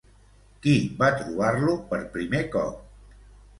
[0.63, 2.83] Qui va trobar-lo per primer cop?